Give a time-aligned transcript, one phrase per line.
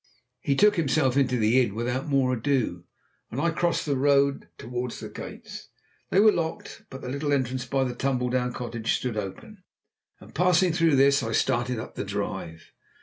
[0.39, 2.85] He took himself into the inn without more ado,
[3.29, 5.69] and I crossed the road towards the gates.
[6.09, 9.61] They were locked, but the little entrance by the tumble down cottage stood open,
[10.19, 12.71] and passing through this I started up the drive.